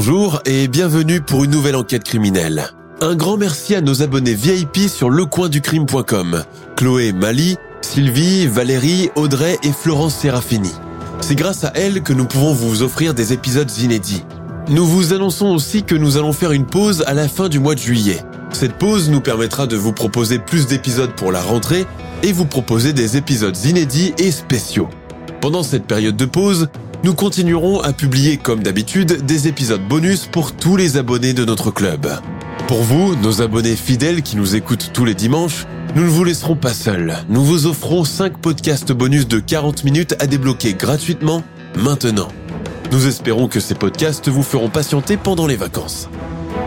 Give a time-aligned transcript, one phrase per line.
[0.00, 2.68] Bonjour et bienvenue pour une nouvelle enquête criminelle.
[3.00, 6.44] Un grand merci à nos abonnés VIP sur lecoinducrime.com.
[6.76, 10.70] Chloé Mali, Sylvie, Valérie, Audrey et Florence Serafini.
[11.20, 14.22] C'est grâce à elles que nous pouvons vous offrir des épisodes inédits.
[14.68, 17.74] Nous vous annonçons aussi que nous allons faire une pause à la fin du mois
[17.74, 18.22] de juillet.
[18.52, 21.86] Cette pause nous permettra de vous proposer plus d'épisodes pour la rentrée
[22.22, 24.90] et vous proposer des épisodes inédits et spéciaux.
[25.40, 26.68] Pendant cette période de pause,
[27.04, 31.70] nous continuerons à publier comme d'habitude des épisodes bonus pour tous les abonnés de notre
[31.70, 32.08] club.
[32.66, 36.56] Pour vous, nos abonnés fidèles qui nous écoutent tous les dimanches, nous ne vous laisserons
[36.56, 37.16] pas seuls.
[37.28, 41.42] Nous vous offrons 5 podcasts bonus de 40 minutes à débloquer gratuitement
[41.76, 42.28] maintenant.
[42.90, 46.08] Nous espérons que ces podcasts vous feront patienter pendant les vacances.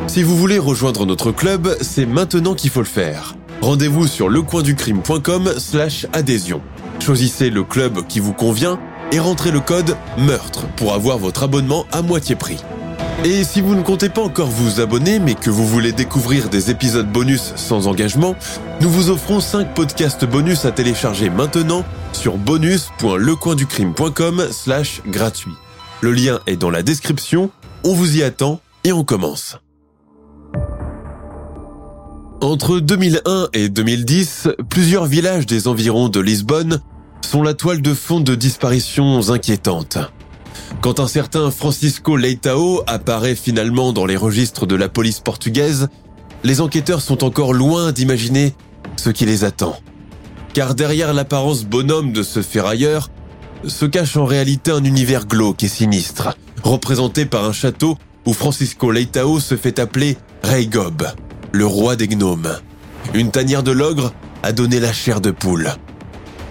[0.07, 3.35] Si vous voulez rejoindre notre club, c'est maintenant qu'il faut le faire.
[3.61, 6.61] Rendez-vous sur lecoinducrime.com slash adhésion.
[6.99, 8.79] Choisissez le club qui vous convient
[9.11, 12.63] et rentrez le code MEURTRE pour avoir votre abonnement à moitié prix.
[13.23, 16.71] Et si vous ne comptez pas encore vous abonner mais que vous voulez découvrir des
[16.71, 18.35] épisodes bonus sans engagement,
[18.81, 25.53] nous vous offrons 5 podcasts bonus à télécharger maintenant sur bonus.lecoinducrime.com slash gratuit.
[26.01, 27.51] Le lien est dans la description,
[27.83, 29.59] on vous y attend et on commence.
[32.41, 36.81] Entre 2001 et 2010, plusieurs villages des environs de Lisbonne
[37.21, 39.97] sont la toile de fond de disparitions inquiétantes.
[40.81, 45.89] Quand un certain Francisco Leitao apparaît finalement dans les registres de la police portugaise,
[46.43, 48.55] les enquêteurs sont encore loin d'imaginer
[48.95, 49.75] ce qui les attend.
[50.53, 53.09] Car derrière l'apparence bonhomme de ce ferrailleur,
[53.67, 58.91] se cache en réalité un univers glauque et sinistre, représenté par un château où Francisco
[58.91, 61.07] Leitao se fait appeler Rei Gob,
[61.51, 62.57] le roi des gnomes.
[63.13, 64.13] Une tanière de l'ogre
[64.43, 65.71] a donné la chair de poule.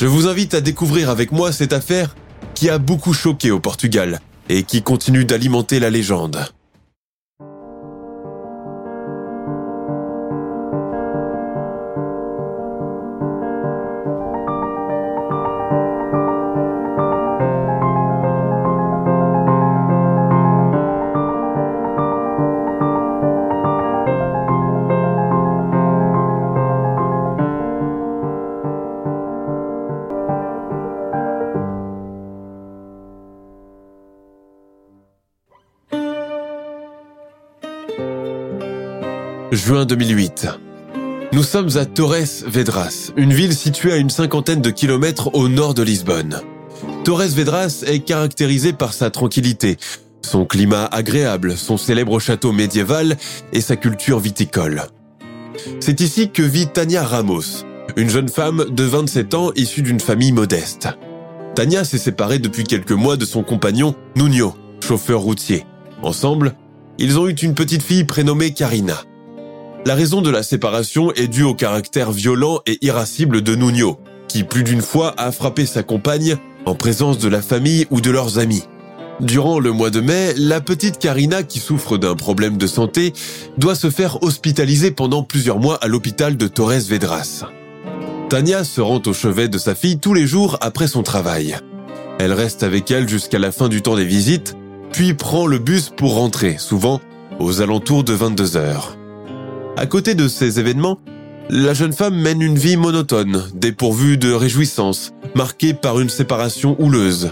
[0.00, 2.16] Je vous invite à découvrir avec moi cette affaire
[2.55, 6.43] qui a beaucoup choqué au Portugal et qui continue d'alimenter la légende.
[39.70, 40.48] Juin 2008.
[41.32, 45.75] Nous sommes à Torres Vedras, une ville située à une cinquantaine de kilomètres au nord
[45.75, 46.41] de Lisbonne.
[47.04, 49.76] Torres Vedras est caractérisée par sa tranquillité,
[50.22, 53.16] son climat agréable, son célèbre château médiéval
[53.53, 54.82] et sa culture viticole.
[55.78, 57.64] C'est ici que vit Tania Ramos,
[57.94, 60.88] une jeune femme de 27 ans issue d'une famille modeste.
[61.54, 64.52] Tania s'est séparée depuis quelques mois de son compagnon Nuno,
[64.84, 65.64] chauffeur routier.
[66.02, 66.56] Ensemble,
[66.98, 69.04] ils ont eu une petite fille prénommée Karina.
[69.87, 73.99] La raison de la séparation est due au caractère violent et irascible de Nuno,
[74.29, 76.37] qui plus d'une fois a frappé sa compagne
[76.67, 78.65] en présence de la famille ou de leurs amis.
[79.21, 83.15] Durant le mois de mai, la petite Karina, qui souffre d'un problème de santé,
[83.57, 87.47] doit se faire hospitaliser pendant plusieurs mois à l'hôpital de Torres Vedras.
[88.29, 91.57] Tania se rend au chevet de sa fille tous les jours après son travail.
[92.19, 94.57] Elle reste avec elle jusqu'à la fin du temps des visites,
[94.93, 97.01] puis prend le bus pour rentrer, souvent
[97.39, 99.00] aux alentours de 22 heures.
[99.81, 101.00] À côté de ces événements,
[101.49, 107.31] la jeune femme mène une vie monotone, dépourvue de réjouissance, marquée par une séparation houleuse.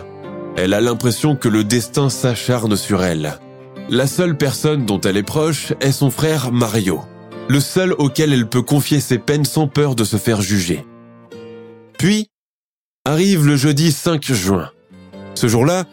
[0.56, 3.38] Elle a l'impression que le destin s'acharne sur elle.
[3.90, 7.02] La seule personne dont elle est proche est son frère Mario,
[7.50, 10.86] le seul auquel elle peut confier ses peines sans peur de se faire juger.
[11.98, 12.30] Puis,
[13.04, 14.70] arrive le jeudi 5 juin.
[15.34, 15.84] Ce jour-là,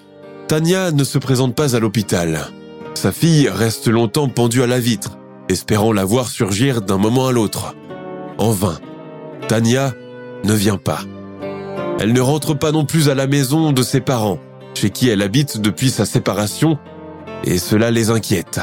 [0.47, 2.47] Tania ne se présente pas à l'hôpital.
[2.93, 5.17] Sa fille reste longtemps pendue à la vitre,
[5.49, 7.75] espérant la voir surgir d'un moment à l'autre.
[8.37, 8.79] En vain.
[9.47, 9.93] Tania
[10.43, 11.01] ne vient pas.
[11.99, 14.39] Elle ne rentre pas non plus à la maison de ses parents,
[14.73, 16.77] chez qui elle habite depuis sa séparation,
[17.43, 18.59] et cela les inquiète.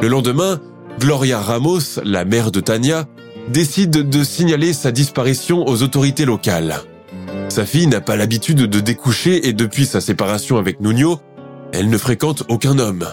[0.00, 0.60] Le lendemain,
[0.98, 3.06] Gloria Ramos, la mère de Tania,
[3.48, 6.76] décide de signaler sa disparition aux autorités locales.
[7.48, 11.18] Sa fille n'a pas l'habitude de découcher et depuis sa séparation avec Nuno,
[11.72, 13.06] elle ne fréquente aucun homme.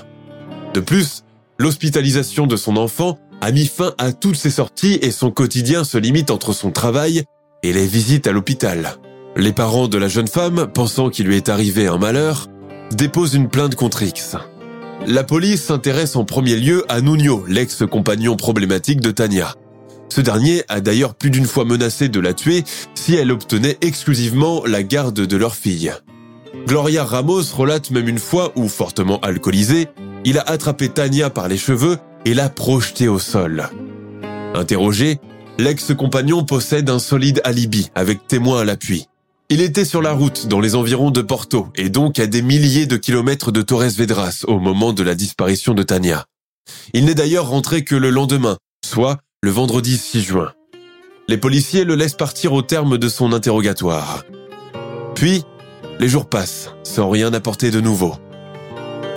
[0.73, 1.23] De plus,
[1.59, 5.97] l'hospitalisation de son enfant a mis fin à toutes ses sorties et son quotidien se
[5.97, 7.23] limite entre son travail
[7.63, 8.97] et les visites à l'hôpital.
[9.35, 12.47] Les parents de la jeune femme, pensant qu'il lui est arrivé un malheur,
[12.91, 14.35] déposent une plainte contre X.
[15.05, 19.53] La police s'intéresse en premier lieu à Nuno, l'ex-compagnon problématique de Tania.
[20.09, 22.63] Ce dernier a d'ailleurs plus d'une fois menacé de la tuer
[22.95, 25.91] si elle obtenait exclusivement la garde de leur fille.
[26.65, 29.87] Gloria Ramos relate même une fois où, fortement alcoolisé,
[30.27, 33.69] il a attrapé Tania par les cheveux et l'a projetée au sol.
[34.55, 35.21] Interrogé,
[35.57, 39.05] l'ex-compagnon possède un solide alibi avec témoin à l'appui.
[39.47, 42.87] Il était sur la route dans les environs de Porto et donc à des milliers
[42.87, 46.25] de kilomètres de Torres Vedras au moment de la disparition de Tania.
[46.91, 50.51] Il n'est d'ailleurs rentré que le lendemain, soit le vendredi 6 juin.
[51.29, 54.25] Les policiers le laissent partir au terme de son interrogatoire.
[55.15, 55.45] Puis,
[56.01, 58.17] les jours passent, sans rien apporter de nouveau.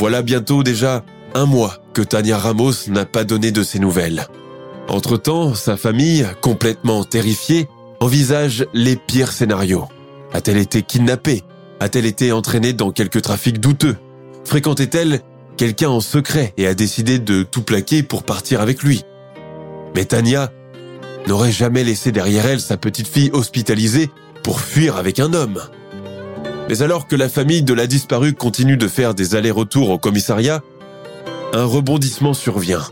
[0.01, 1.05] Voilà bientôt déjà
[1.35, 4.29] un mois que Tania Ramos n'a pas donné de ses nouvelles.
[4.89, 7.69] Entre-temps, sa famille, complètement terrifiée,
[8.01, 9.89] envisage les pires scénarios.
[10.33, 11.43] A-t-elle été kidnappée?
[11.81, 13.99] A-t-elle été entraînée dans quelques trafics douteux?
[14.47, 15.21] Fréquentait-elle
[15.59, 19.05] quelqu'un en secret et a décidé de tout plaquer pour partir avec lui?
[19.95, 20.51] Mais Tania
[21.27, 24.09] n'aurait jamais laissé derrière elle sa petite fille hospitalisée
[24.43, 25.61] pour fuir avec un homme.
[26.71, 30.63] Mais alors que la famille de la disparue continue de faire des allers-retours au commissariat,
[31.53, 32.85] un rebondissement survient.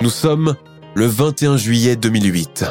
[0.00, 0.56] Nous sommes
[0.94, 2.64] le 21 juillet 2008.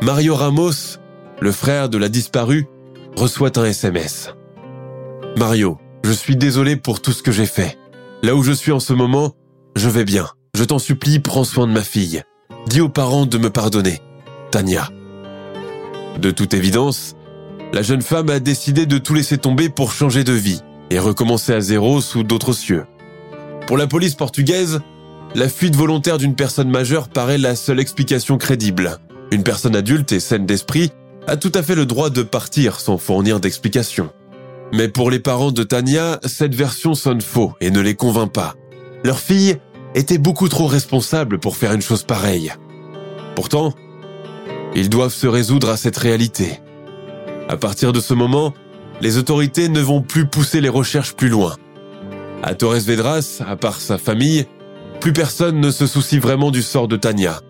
[0.00, 0.96] Mario Ramos,
[1.42, 2.66] le frère de la disparue,
[3.14, 4.30] reçoit un SMS.
[5.36, 7.76] Mario, je suis désolé pour tout ce que j'ai fait.
[8.22, 9.34] Là où je suis en ce moment,
[9.76, 10.26] je vais bien.
[10.56, 12.22] Je t'en supplie, prends soin de ma fille.
[12.66, 14.00] Dis aux parents de me pardonner.
[14.50, 14.88] Tania.
[16.18, 17.14] De toute évidence,
[17.72, 20.60] la jeune femme a décidé de tout laisser tomber pour changer de vie
[20.90, 22.84] et recommencer à zéro sous d'autres cieux.
[23.66, 24.80] Pour la police portugaise,
[25.34, 28.98] la fuite volontaire d'une personne majeure paraît la seule explication crédible.
[29.30, 30.90] Une personne adulte et saine d'esprit
[31.26, 34.10] a tout à fait le droit de partir sans fournir d'explication.
[34.74, 38.54] Mais pour les parents de Tania, cette version sonne faux et ne les convainc pas.
[39.04, 39.56] Leur fille
[39.94, 42.52] était beaucoup trop responsable pour faire une chose pareille.
[43.34, 43.72] Pourtant,
[44.74, 46.60] ils doivent se résoudre à cette réalité.
[47.52, 48.54] À partir de ce moment,
[49.02, 51.54] les autorités ne vont plus pousser les recherches plus loin.
[52.42, 54.46] À Torres Vedras, à part sa famille,
[55.00, 57.42] plus personne ne se soucie vraiment du sort de Tania.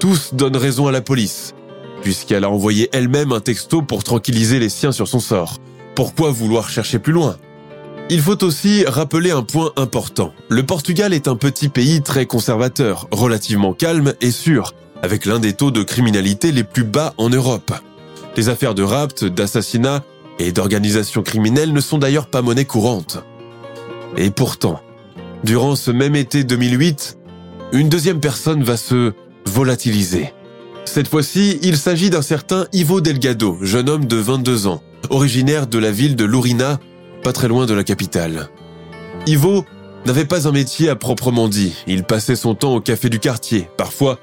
[0.00, 1.52] Tous donnent raison à la police,
[2.00, 5.58] puisqu'elle a envoyé elle-même un texto pour tranquilliser les siens sur son sort.
[5.94, 7.36] Pourquoi vouloir chercher plus loin?
[8.08, 10.32] Il faut aussi rappeler un point important.
[10.48, 14.72] Le Portugal est un petit pays très conservateur, relativement calme et sûr,
[15.02, 17.70] avec l'un des taux de criminalité les plus bas en Europe.
[18.36, 20.04] Les affaires de rapt, d'assassinat
[20.38, 23.22] et d'organisation criminelle ne sont d'ailleurs pas monnaie courante.
[24.16, 24.80] Et pourtant,
[25.44, 27.18] durant ce même été 2008,
[27.72, 29.12] une deuxième personne va se
[29.46, 30.32] volatiliser.
[30.84, 35.78] Cette fois-ci, il s'agit d'un certain Ivo Delgado, jeune homme de 22 ans, originaire de
[35.78, 36.80] la ville de Lurina,
[37.22, 38.48] pas très loin de la capitale.
[39.26, 39.64] Ivo
[40.06, 43.68] n'avait pas un métier à proprement dit, il passait son temps au café du quartier.
[43.76, 44.18] Parfois,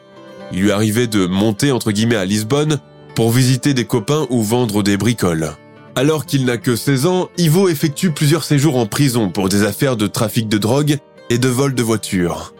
[0.51, 2.80] il lui arrivait de monter entre guillemets à Lisbonne
[3.19, 5.52] pour visiter des copains ou vendre des bricoles.
[5.97, 9.97] Alors qu'il n'a que 16 ans, Ivo effectue plusieurs séjours en prison pour des affaires
[9.97, 10.99] de trafic de drogue
[11.30, 12.54] et de vol de voitures.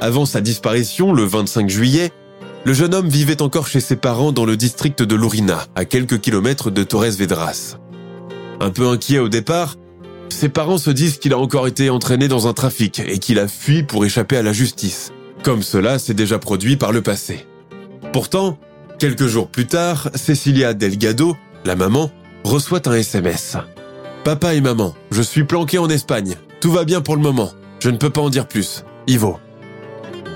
[0.00, 2.12] Avant sa disparition, le 25 juillet,
[2.64, 6.20] le jeune homme vivait encore chez ses parents dans le district de Lurina, à quelques
[6.20, 7.76] kilomètres de Torres Vedras.
[8.60, 9.74] Un peu inquiet au départ,
[10.28, 13.48] ses parents se disent qu'il a encore été entraîné dans un trafic et qu'il a
[13.48, 15.10] fui pour échapper à la justice,
[15.42, 17.48] comme cela s'est déjà produit par le passé.
[18.12, 18.60] Pourtant,
[18.98, 22.10] Quelques jours plus tard, Cecilia Delgado, la maman,
[22.42, 23.56] reçoit un SMS.
[24.24, 26.34] Papa et maman, je suis planqué en Espagne.
[26.60, 27.52] Tout va bien pour le moment.
[27.78, 28.84] Je ne peux pas en dire plus.
[29.06, 29.38] Ivo.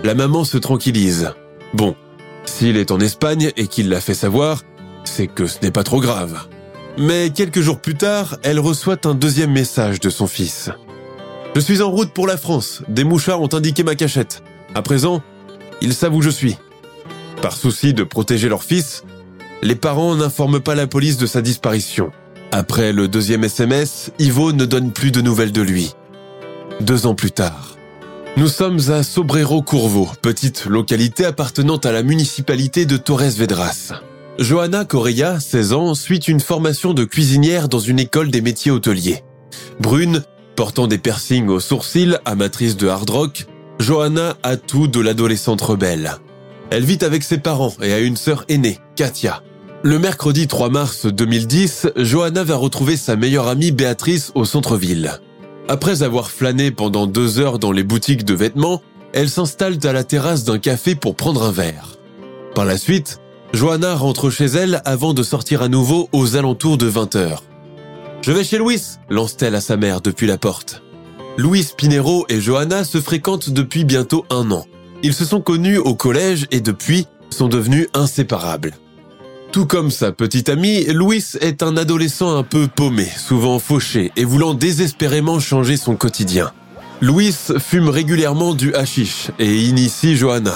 [0.04, 1.32] La maman se tranquillise.
[1.74, 1.96] Bon,
[2.44, 4.62] s'il est en Espagne et qu'il l'a fait savoir,
[5.02, 6.46] c'est que ce n'est pas trop grave.
[6.98, 10.70] Mais quelques jours plus tard, elle reçoit un deuxième message de son fils.
[11.56, 12.82] Je suis en route pour la France.
[12.86, 14.44] Des mouchards ont indiqué ma cachette.
[14.76, 15.20] À présent,
[15.80, 16.56] ils savent où je suis.
[17.42, 19.02] Par souci de protéger leur fils,
[19.62, 22.12] les parents n'informent pas la police de sa disparition.
[22.52, 25.92] Après le deuxième SMS, Ivo ne donne plus de nouvelles de lui.
[26.80, 27.76] Deux ans plus tard.
[28.36, 33.92] Nous sommes à Sobrero Curvo, petite localité appartenant à la municipalité de Torres Vedras.
[34.38, 39.24] Johanna Correa, 16 ans, suit une formation de cuisinière dans une école des métiers hôteliers.
[39.80, 40.22] Brune,
[40.54, 43.46] portant des piercings aux sourcils, amatrice de hard rock,
[43.80, 46.12] Johanna a tout de l'adolescente rebelle.
[46.74, 49.42] Elle vit avec ses parents et a une sœur aînée, Katia.
[49.82, 55.20] Le mercredi 3 mars 2010, Johanna va retrouver sa meilleure amie Béatrice au centre-ville.
[55.68, 58.80] Après avoir flâné pendant deux heures dans les boutiques de vêtements,
[59.12, 61.98] elle s'installe à la terrasse d'un café pour prendre un verre.
[62.54, 63.20] Par la suite,
[63.52, 67.44] Johanna rentre chez elle avant de sortir à nouveau aux alentours de 20 heures.
[68.22, 70.82] Je vais chez Louis, lance-t-elle à sa mère depuis la porte.
[71.36, 74.64] Louis Pinero et Johanna se fréquentent depuis bientôt un an.
[75.02, 78.74] Ils se sont connus au collège et depuis sont devenus inséparables.
[79.50, 84.24] Tout comme sa petite amie, Louis est un adolescent un peu paumé, souvent fauché et
[84.24, 86.52] voulant désespérément changer son quotidien.
[87.00, 90.54] Louis fume régulièrement du hashish et initie Johanna.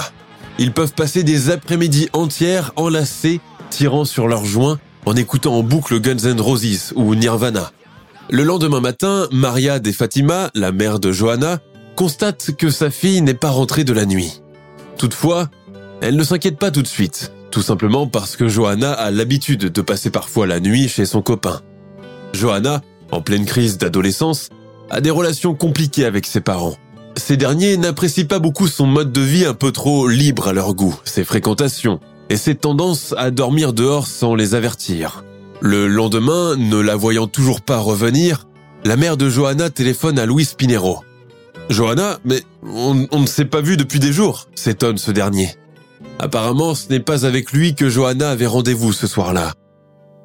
[0.59, 5.99] Ils peuvent passer des après-midi entières enlacés, tirant sur leurs joints, en écoutant en boucle
[5.99, 7.71] Guns N' Roses ou Nirvana.
[8.29, 11.59] Le lendemain matin, Maria de Fatima, la mère de Johanna,
[11.97, 14.43] constate que sa fille n'est pas rentrée de la nuit.
[14.99, 15.49] Toutefois,
[15.99, 19.81] elle ne s'inquiète pas tout de suite, tout simplement parce que Johanna a l'habitude de
[19.81, 21.61] passer parfois la nuit chez son copain.
[22.33, 24.49] Johanna, en pleine crise d'adolescence,
[24.91, 26.77] a des relations compliquées avec ses parents.
[27.15, 30.75] Ces derniers n'apprécient pas beaucoup son mode de vie un peu trop libre à leur
[30.75, 31.99] goût, ses fréquentations,
[32.29, 35.23] et ses tendances à dormir dehors sans les avertir.
[35.61, 38.45] Le lendemain, ne la voyant toujours pas revenir,
[38.85, 40.99] la mère de Johanna téléphone à Louis Pinero.
[41.69, 45.49] Johanna, mais on, ne s'est pas vu depuis des jours, s'étonne ce dernier.
[46.19, 49.53] Apparemment, ce n'est pas avec lui que Johanna avait rendez-vous ce soir-là.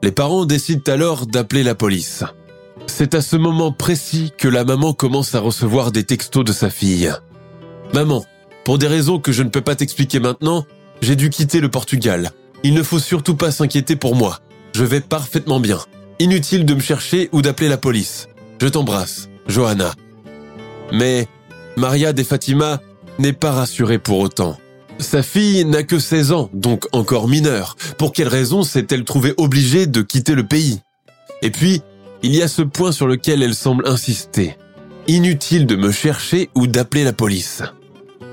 [0.03, 2.25] Les parents décident alors d'appeler la police.
[2.87, 6.71] C'est à ce moment précis que la maman commence à recevoir des textos de sa
[6.71, 7.13] fille.
[7.93, 8.25] Maman,
[8.65, 10.65] pour des raisons que je ne peux pas t'expliquer maintenant,
[11.01, 12.31] j'ai dû quitter le Portugal.
[12.63, 14.39] Il ne faut surtout pas s'inquiéter pour moi.
[14.75, 15.79] Je vais parfaitement bien.
[16.19, 18.29] Inutile de me chercher ou d'appeler la police.
[18.61, 19.93] Je t'embrasse, Johanna.
[20.93, 21.27] Mais
[21.76, 22.81] Maria de Fatima
[23.19, 24.59] n'est pas rassurée pour autant.
[24.99, 27.76] Sa fille n'a que 16 ans, donc encore mineure.
[27.99, 30.81] Pour quelle raison s'est-elle trouvée obligée de quitter le pays?
[31.43, 31.83] Et puis,
[32.23, 34.57] il y a ce point sur lequel elle semble insister.
[35.09, 37.62] Inutile de me chercher ou d'appeler la police.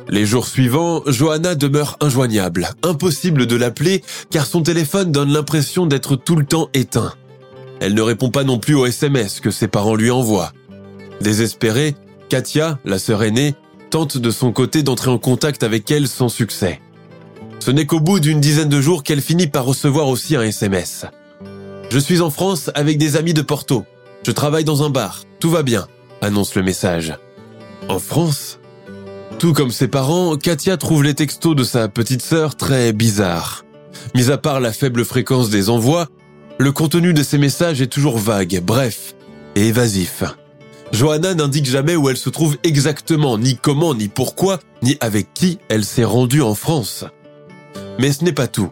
[0.09, 2.69] Les jours suivants, Johanna demeure injoignable.
[2.83, 7.13] Impossible de l'appeler car son téléphone donne l'impression d'être tout le temps éteint.
[7.79, 10.51] Elle ne répond pas non plus aux SMS que ses parents lui envoient.
[11.21, 11.95] Désespérée,
[12.29, 13.55] Katia, la sœur aînée,
[13.89, 16.79] tente de son côté d'entrer en contact avec elle sans succès.
[17.59, 21.05] Ce n'est qu'au bout d'une dizaine de jours qu'elle finit par recevoir aussi un SMS.
[21.89, 23.83] Je suis en France avec des amis de Porto.
[24.23, 25.23] Je travaille dans un bar.
[25.39, 25.87] Tout va bien,
[26.21, 27.15] annonce le message.
[27.89, 28.59] En France?
[29.39, 33.65] Tout comme ses parents, Katia trouve les textos de sa petite sœur très bizarres.
[34.13, 36.07] Mis à part la faible fréquence des envois,
[36.59, 39.15] le contenu de ces messages est toujours vague, bref
[39.55, 40.23] et évasif.
[40.91, 45.59] Johanna n'indique jamais où elle se trouve exactement, ni comment, ni pourquoi, ni avec qui
[45.69, 47.05] elle s'est rendue en France.
[47.99, 48.69] Mais ce n'est pas tout.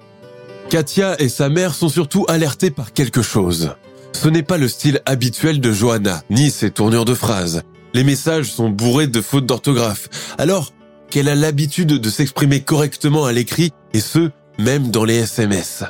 [0.69, 3.71] Katia et sa mère sont surtout alertées par quelque chose.
[4.13, 7.61] Ce n'est pas le style habituel de Johanna, ni ses tournures de phrases.
[7.93, 10.73] Les messages sont bourrés de fautes d'orthographe, alors
[11.09, 15.83] qu'elle a l'habitude de s'exprimer correctement à l'écrit, et ce, même dans les SMS.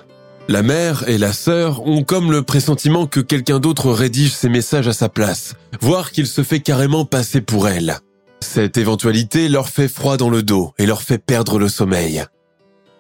[0.50, 4.88] La mère et la sœur ont comme le pressentiment que quelqu'un d'autre rédige ces messages
[4.88, 8.00] à sa place, voire qu'il se fait carrément passer pour elle.
[8.40, 12.24] Cette éventualité leur fait froid dans le dos et leur fait perdre le sommeil.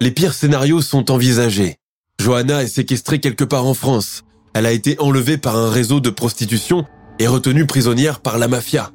[0.01, 1.77] Les pires scénarios sont envisagés.
[2.19, 4.23] Johanna est séquestrée quelque part en France.
[4.53, 6.85] Elle a été enlevée par un réseau de prostitution
[7.17, 8.91] et retenue prisonnière par la mafia.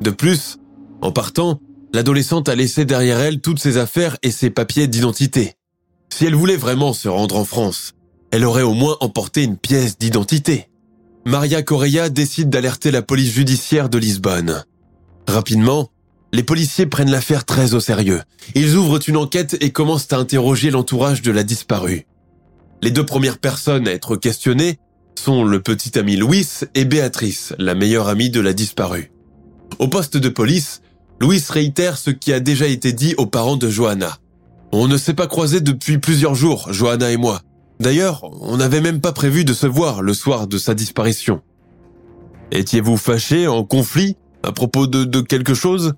[0.00, 0.56] De plus,
[1.02, 1.60] en partant,
[1.92, 5.56] l'adolescente a laissé derrière elle toutes ses affaires et ses papiers d'identité.
[6.14, 7.94] Si elle voulait vraiment se rendre en France,
[8.32, 10.68] elle aurait au moins emporté une pièce d'identité.
[11.24, 14.62] Maria Correa décide d'alerter la police judiciaire de Lisbonne.
[15.26, 15.90] Rapidement,
[16.34, 18.20] les policiers prennent l'affaire très au sérieux.
[18.54, 22.06] Ils ouvrent une enquête et commencent à interroger l'entourage de la disparue.
[22.82, 24.78] Les deux premières personnes à être questionnées
[25.18, 29.12] sont le petit ami Louis et Béatrice, la meilleure amie de la disparue.
[29.78, 30.82] Au poste de police,
[31.20, 34.18] Louis réitère ce qui a déjà été dit aux parents de Johanna.
[34.72, 37.42] On ne s'est pas croisés depuis plusieurs jours, Johanna et moi.
[37.78, 41.42] D'ailleurs, on n'avait même pas prévu de se voir le soir de sa disparition.
[42.50, 45.94] Étiez-vous fâché, en conflit, à propos de, de quelque chose?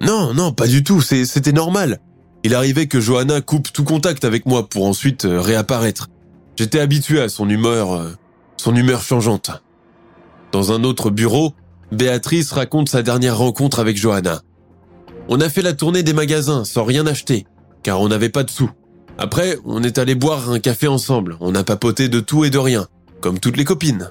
[0.00, 1.98] Non, non, pas du tout, c'était normal.
[2.44, 6.08] Il arrivait que Johanna coupe tout contact avec moi pour ensuite euh, réapparaître.
[6.56, 8.10] J'étais habitué à son humeur, euh,
[8.56, 9.50] son humeur changeante.
[10.50, 11.54] Dans un autre bureau,
[11.92, 14.42] Béatrice raconte sa dernière rencontre avec Johanna.
[15.28, 17.46] On a fait la tournée des magasins sans rien acheter,
[17.82, 18.70] car on n'avait pas de sous.
[19.18, 22.58] Après, on est allé boire un café ensemble, on a papoté de tout et de
[22.58, 22.86] rien,
[23.20, 24.10] comme toutes les copines.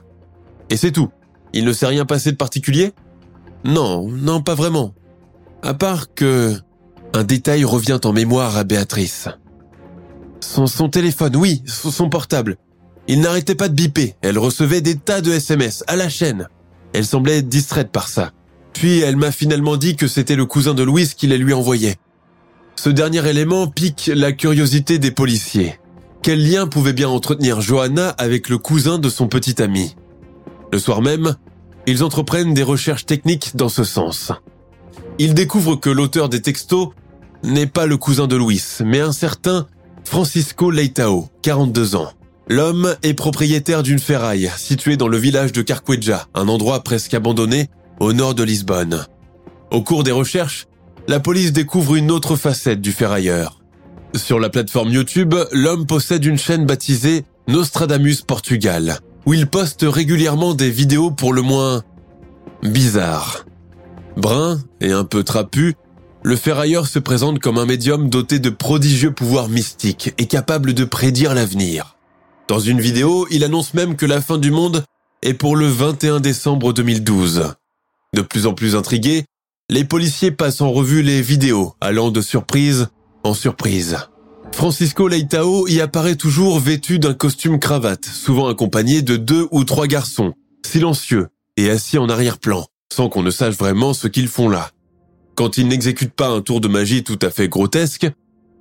[0.70, 1.10] Et c'est tout.
[1.54, 2.94] Il ne s'est rien passé de particulier?
[3.64, 4.94] Non, non, pas vraiment.
[5.64, 6.56] À part que
[7.14, 9.28] un détail revient en mémoire à Béatrice.
[10.40, 12.58] Son, son téléphone, oui, son portable.
[13.08, 14.16] Il n'arrêtait pas de biper.
[14.22, 16.48] Elle recevait des tas de SMS à la chaîne.
[16.94, 18.32] Elle semblait distraite par ça.
[18.74, 21.98] Puis elle m'a finalement dit que c'était le cousin de Louise qui les lui envoyait.
[22.84, 25.80] Ce dernier élément pique la curiosité des policiers.
[26.24, 29.96] Quel lien pouvait bien entretenir Johanna avec le cousin de son petit ami?
[30.74, 31.36] Le soir même,
[31.86, 34.32] ils entreprennent des recherches techniques dans ce sens.
[35.20, 36.90] Ils découvrent que l'auteur des textos
[37.44, 39.68] n'est pas le cousin de Louis, mais un certain
[40.04, 42.12] Francisco Leitao, 42 ans.
[42.48, 47.70] L'homme est propriétaire d'une ferraille située dans le village de Carqueja, un endroit presque abandonné
[48.00, 49.06] au nord de Lisbonne.
[49.70, 50.66] Au cours des recherches,
[51.08, 53.62] la police découvre une autre facette du ferrailleur.
[54.16, 60.54] Sur la plateforme YouTube, l'homme possède une chaîne baptisée Nostradamus Portugal, où il poste régulièrement
[60.54, 61.84] des vidéos pour le moins
[62.64, 63.46] bizarres.
[64.18, 65.76] Brun et un peu trapu,
[66.24, 70.84] le ferrailleur se présente comme un médium doté de prodigieux pouvoirs mystiques et capable de
[70.84, 71.98] prédire l'avenir.
[72.48, 74.84] Dans une vidéo, il annonce même que la fin du monde
[75.24, 77.54] est pour le 21 décembre 2012.
[78.14, 79.26] De plus en plus intrigués,
[79.72, 82.90] les policiers passent en revue les vidéos, allant de surprise
[83.24, 83.98] en surprise.
[84.52, 89.88] Francisco Leitao y apparaît toujours vêtu d'un costume cravate, souvent accompagné de deux ou trois
[89.88, 90.34] garçons,
[90.66, 94.72] silencieux et assis en arrière-plan, sans qu'on ne sache vraiment ce qu'ils font là.
[95.36, 98.12] Quand il n'exécute pas un tour de magie tout à fait grotesque,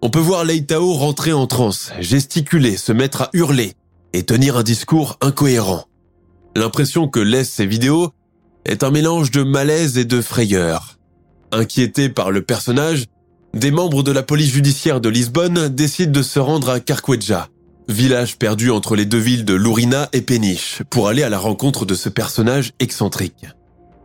[0.02, 3.72] on peut voir Leitao rentrer en transe, gesticuler, se mettre à hurler
[4.12, 5.86] et tenir un discours incohérent.
[6.54, 8.10] L'impression que laissent ces vidéos
[8.64, 10.99] est un mélange de malaise et de frayeur.
[11.52, 13.06] Inquiétés par le personnage,
[13.54, 17.48] des membres de la police judiciaire de Lisbonne décident de se rendre à Carqueja,
[17.88, 21.86] village perdu entre les deux villes de Lourina et Péniche, pour aller à la rencontre
[21.86, 23.46] de ce personnage excentrique.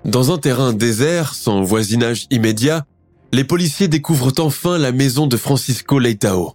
[0.05, 2.85] Dans un terrain désert, sans voisinage immédiat,
[3.31, 6.53] les policiers découvrent enfin la maison de Francisco Leitao.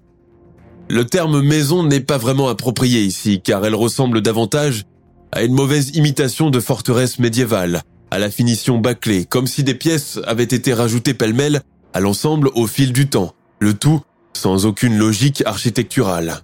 [0.88, 4.86] Le terme maison n'est pas vraiment approprié ici, car elle ressemble davantage
[5.30, 10.18] à une mauvaise imitation de forteresse médiévale, à la finition bâclée, comme si des pièces
[10.26, 14.00] avaient été rajoutées pêle-mêle à l'ensemble au fil du temps, le tout
[14.32, 16.42] sans aucune logique architecturale.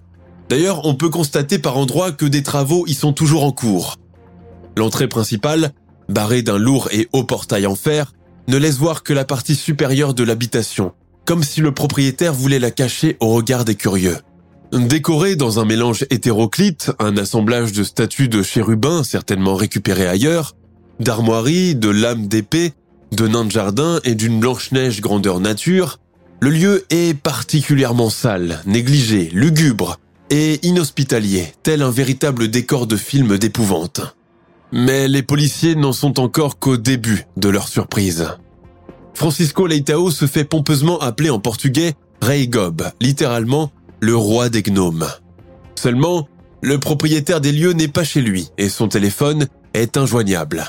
[0.49, 3.95] D'ailleurs, on peut constater par endroits que des travaux y sont toujours en cours.
[4.77, 5.73] L'entrée principale
[6.09, 8.13] barré d'un lourd et haut portail en fer,
[8.47, 10.93] ne laisse voir que la partie supérieure de l'habitation,
[11.25, 14.17] comme si le propriétaire voulait la cacher au regard des curieux.
[14.71, 20.55] Décoré dans un mélange hétéroclite, un assemblage de statues de chérubins certainement récupérées ailleurs,
[20.99, 22.73] d'armoiries, de lames d'épée,
[23.11, 25.99] de nains de jardin et d'une blanche-neige grandeur nature,
[26.39, 33.37] le lieu est particulièrement sale, négligé, lugubre et inhospitalier, tel un véritable décor de film
[33.37, 34.15] d'épouvante.
[34.71, 38.27] Mais les policiers n'en sont encore qu'au début de leur surprise.
[39.13, 45.07] Francisco Leitao se fait pompeusement appeler en portugais Rei Gob, littéralement le roi des gnomes.
[45.75, 46.27] Seulement,
[46.61, 50.65] le propriétaire des lieux n'est pas chez lui et son téléphone est injoignable.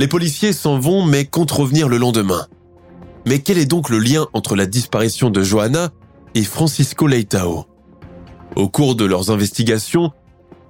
[0.00, 2.46] Les policiers s'en vont mais comptent revenir le lendemain.
[3.26, 5.90] Mais quel est donc le lien entre la disparition de Johanna
[6.34, 7.66] et Francisco Leitao?
[8.56, 10.10] Au cours de leurs investigations,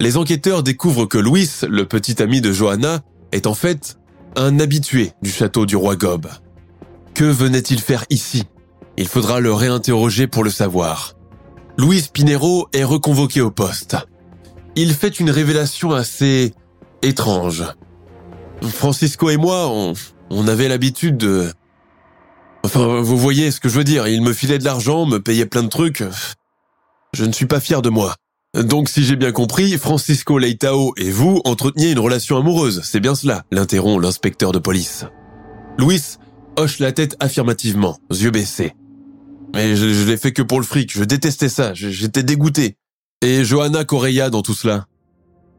[0.00, 3.98] les enquêteurs découvrent que Louis, le petit ami de Johanna, est en fait
[4.34, 6.26] un habitué du château du roi Gob.
[7.14, 8.42] Que venait-il faire ici?
[8.96, 11.14] Il faudra le réinterroger pour le savoir.
[11.78, 13.96] Louis Pinero est reconvoqué au poste.
[14.74, 16.52] Il fait une révélation assez
[17.02, 17.62] étrange.
[18.62, 19.70] Francisco et moi,
[20.30, 21.52] on, avait l'habitude de...
[22.62, 25.46] Enfin, vous voyez ce que je veux dire, il me filait de l'argent, me payait
[25.46, 26.04] plein de trucs.
[27.14, 28.16] Je ne suis pas fier de moi.
[28.54, 33.14] Donc si j'ai bien compris, Francisco Leitao et vous entreteniez une relation amoureuse, c'est bien
[33.14, 35.04] cela, l'interrompt l'inspecteur de police.
[35.78, 36.02] Louis
[36.56, 38.74] hoche la tête affirmativement, yeux baissés.
[39.54, 42.76] Mais je, je l'ai fait que pour le fric, je détestais ça, j'étais dégoûté.
[43.22, 44.86] Et Johanna Correia dans tout cela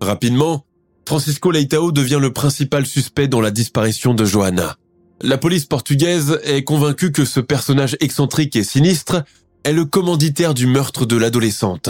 [0.01, 0.65] Rapidement,
[1.05, 4.77] Francisco Leitao devient le principal suspect dans la disparition de Johanna.
[5.21, 9.23] La police portugaise est convaincue que ce personnage excentrique et sinistre
[9.63, 11.89] est le commanditaire du meurtre de l'adolescente.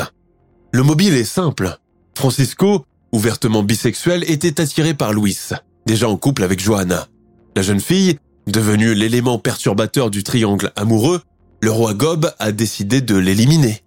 [0.74, 1.78] Le mobile est simple.
[2.16, 5.38] Francisco, ouvertement bisexuel, était attiré par Louis,
[5.86, 7.08] déjà en couple avec Johanna.
[7.56, 11.22] La jeune fille, devenue l'élément perturbateur du triangle amoureux,
[11.62, 13.84] le roi Gob a décidé de l'éliminer.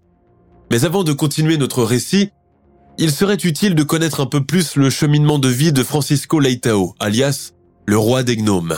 [0.70, 2.30] Mais avant de continuer notre récit,
[2.98, 6.94] il serait utile de connaître un peu plus le cheminement de vie de Francisco Leitao,
[7.00, 7.52] alias
[7.86, 8.76] le roi des gnomes.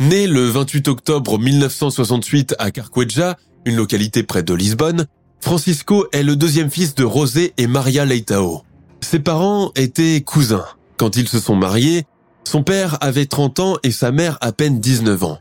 [0.00, 5.06] Né le 28 octobre 1968 à Carqueja, une localité près de Lisbonne,
[5.40, 8.62] Francisco est le deuxième fils de Rosé et Maria Leitao.
[9.00, 10.64] Ses parents étaient cousins.
[10.96, 12.04] Quand ils se sont mariés,
[12.44, 15.38] son père avait 30 ans et sa mère à peine 19 ans.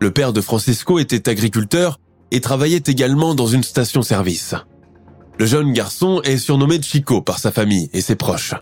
[0.00, 4.54] Le père de Francisco était agriculteur et travaillait également dans une station-service.
[5.40, 8.52] Le jeune garçon est surnommé Chico par sa famille et ses proches.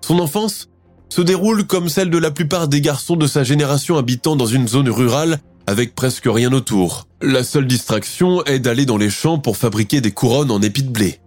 [0.00, 0.68] Son enfance
[1.10, 4.66] se déroule comme celle de la plupart des garçons de sa génération habitant dans une
[4.66, 7.06] zone rurale avec presque rien autour.
[7.22, 10.90] La seule distraction est d'aller dans les champs pour fabriquer des couronnes en épis de
[10.90, 11.20] blé.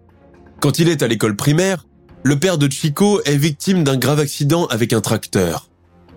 [0.60, 1.86] Quand il est à l'école primaire,
[2.24, 5.70] le père de Chico est victime d'un grave accident avec un tracteur.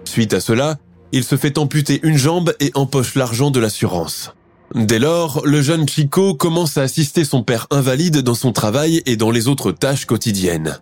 [0.05, 0.79] Suite à cela,
[1.13, 4.33] il se fait amputer une jambe et empoche l'argent de l'assurance.
[4.75, 9.17] Dès lors, le jeune Chico commence à assister son père invalide dans son travail et
[9.17, 10.81] dans les autres tâches quotidiennes.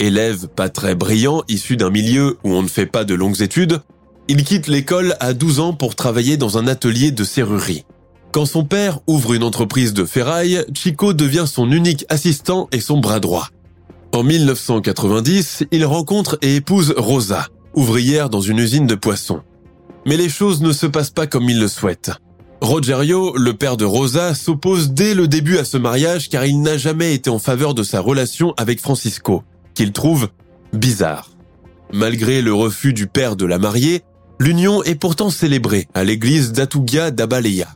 [0.00, 3.80] Élève pas très brillant, issu d'un milieu où on ne fait pas de longues études,
[4.26, 7.84] il quitte l'école à 12 ans pour travailler dans un atelier de serrurerie.
[8.32, 12.98] Quand son père ouvre une entreprise de ferraille, Chico devient son unique assistant et son
[12.98, 13.50] bras droit.
[14.12, 19.42] En 1990, il rencontre et épouse Rosa, ouvrière dans une usine de poissons.
[20.06, 22.10] Mais les choses ne se passent pas comme il le souhaite.
[22.62, 26.78] Rogerio, le père de Rosa, s'oppose dès le début à ce mariage car il n'a
[26.78, 29.42] jamais été en faveur de sa relation avec Francisco,
[29.74, 30.28] qu'il trouve
[30.72, 31.32] bizarre.
[31.92, 34.02] Malgré le refus du père de la marier,
[34.38, 37.66] l'union est pourtant célébrée à l'église d'Atugia d'Abaleya.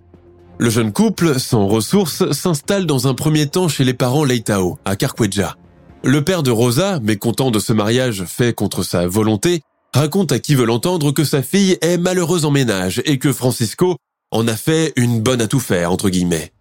[0.59, 4.95] Le jeune couple, sans ressources, s'installe dans un premier temps chez les parents Leitao, à
[4.95, 5.57] Carqueja.
[6.05, 10.55] Le père de Rosa, mécontent de ce mariage fait contre sa volonté, raconte à qui
[10.55, 13.97] veut l'entendre que sa fille est malheureuse en ménage et que Francisco
[14.37, 16.53] en a fait une bonne à tout faire, entre guillemets.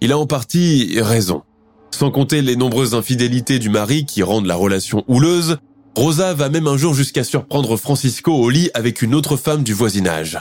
[0.00, 1.42] Il a en partie raison.
[1.90, 5.58] Sans compter les nombreuses infidélités du mari qui rendent la relation houleuse,
[5.96, 9.74] Rosa va même un jour jusqu'à surprendre Francisco au lit avec une autre femme du
[9.74, 10.38] voisinage.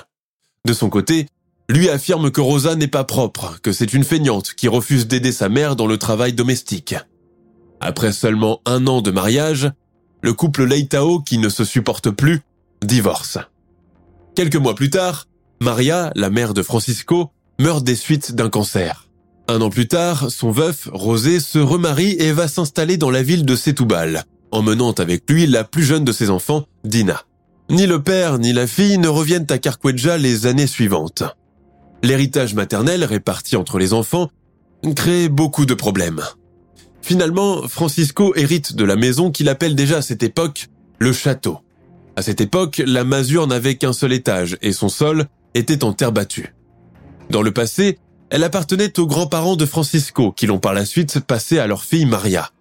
[0.65, 1.25] De son côté,
[1.67, 5.49] lui affirme que Rosa n'est pas propre, que c'est une feignante qui refuse d'aider sa
[5.49, 6.95] mère dans le travail domestique.
[7.79, 9.71] Après seulement un an de mariage,
[10.21, 12.41] le couple Leitao, qui ne se supporte plus,
[12.83, 13.39] divorce.
[14.35, 15.27] Quelques mois plus tard,
[15.61, 19.07] Maria, la mère de Francisco, meurt des suites d'un cancer.
[19.47, 23.45] Un an plus tard, son veuf, Rosé, se remarie et va s'installer dans la ville
[23.45, 27.21] de Setúbal, emmenant avec lui la plus jeune de ses enfants, Dina.
[27.69, 31.21] Ni le père ni la fille ne reviennent à Carqueja les années suivantes.
[32.01, 34.31] L'héritage maternel réparti entre les enfants
[34.95, 36.21] crée beaucoup de problèmes.
[37.03, 41.59] Finalement, Francisco hérite de la maison qu'il appelle déjà à cette époque le château.
[42.15, 46.11] À cette époque, la masure n'avait qu'un seul étage et son sol était en terre
[46.11, 46.55] battue.
[47.29, 47.97] Dans le passé,
[48.29, 52.05] elle appartenait aux grands-parents de Francisco qui l'ont par la suite passé à leur fille
[52.05, 52.51] Maria.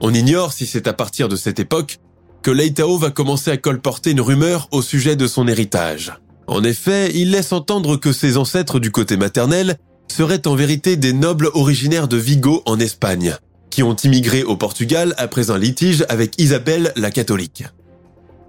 [0.00, 1.98] On ignore si c'est à partir de cette époque
[2.42, 6.12] que Leitao va commencer à colporter une rumeur au sujet de son héritage.
[6.46, 11.12] En effet, il laisse entendre que ses ancêtres du côté maternel seraient en vérité des
[11.12, 13.36] nobles originaires de Vigo en Espagne,
[13.70, 17.64] qui ont immigré au Portugal après un litige avec Isabelle la catholique.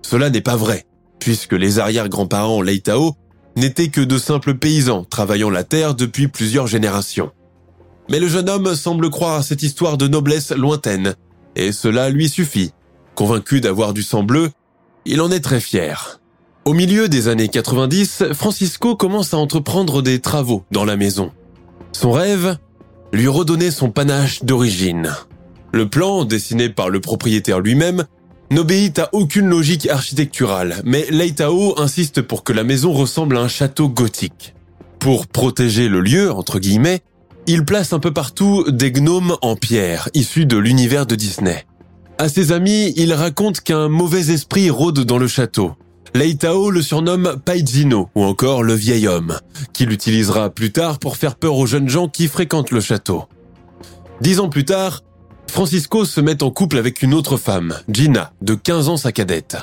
[0.04, 0.86] Cela n'est pas vrai,
[1.20, 3.16] puisque les arrière-grands-parents Leitao
[3.58, 7.32] n'étaient que de simples paysans travaillant la terre depuis plusieurs générations.
[8.10, 11.16] Mais le jeune homme semble croire à cette histoire de noblesse lointaine,
[11.56, 12.72] et cela lui suffit.
[13.16, 14.52] Convaincu d'avoir du sang bleu,
[15.06, 16.22] il en est très fier.
[16.66, 21.32] Au milieu des années 90, Francisco commence à entreprendre des travaux dans la maison.
[21.94, 22.58] Son rêve
[23.14, 25.14] lui redonner son panache d'origine.
[25.72, 28.06] Le plan, dessiné par le propriétaire lui-même,
[28.52, 33.48] n'obéit à aucune logique architecturale, mais Leitao insiste pour que la maison ressemble à un
[33.48, 34.56] château gothique.
[35.00, 37.02] Pour protéger le lieu, entre guillemets,
[37.46, 41.66] il place un peu partout des gnomes en pierre, issus de l'univers de Disney.
[42.18, 45.74] À ses amis, il raconte qu'un mauvais esprit rôde dans le château.
[46.14, 49.38] Leitao le surnomme Paizino ou encore le vieil homme,
[49.72, 53.26] qu'il utilisera plus tard pour faire peur aux jeunes gens qui fréquentent le château.
[54.20, 55.04] Dix ans plus tard,
[55.50, 59.58] Francisco se met en couple avec une autre femme, Gina, de 15 ans sa cadette.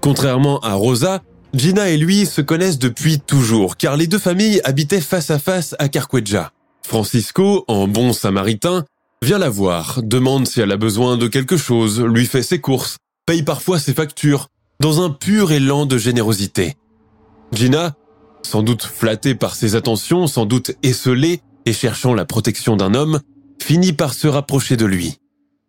[0.00, 1.22] Contrairement à Rosa,
[1.54, 5.74] Gina et lui se connaissent depuis toujours, car les deux familles habitaient face à face
[5.78, 6.52] à Carqueja.
[6.86, 8.84] Francisco, en bon samaritain,
[9.22, 12.98] vient la voir, demande si elle a besoin de quelque chose, lui fait ses courses,
[13.26, 14.48] paye parfois ses factures,
[14.80, 16.74] dans un pur élan de générosité.
[17.52, 17.94] Gina,
[18.42, 23.20] sans doute flattée par ses attentions, sans doute esselée et cherchant la protection d'un homme,
[23.60, 25.18] finit par se rapprocher de lui.